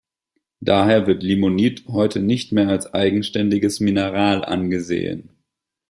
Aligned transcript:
Daher 0.61 1.05
wird 1.05 1.21
Limonit 1.21 1.85
heute 1.87 2.21
nicht 2.21 2.51
mehr 2.53 2.67
als 2.69 2.91
eigenständiges 2.91 3.79
Mineral 3.79 4.43
angesehen. 4.43 5.29